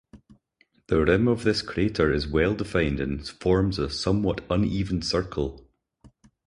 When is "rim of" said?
1.03-1.43